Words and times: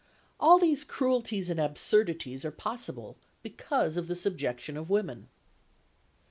All 0.39 0.57
these 0.57 0.83
cruelties 0.83 1.47
and 1.47 1.59
absurdities 1.59 2.43
are 2.43 2.49
possible 2.49 3.17
because 3.43 3.97
of 3.97 4.07
the 4.07 4.15
subjection 4.15 4.75
of 4.75 4.89
women. 4.89 5.29